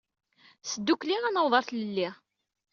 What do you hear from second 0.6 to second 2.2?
S tddukli, ad naweḍ ar tlelli.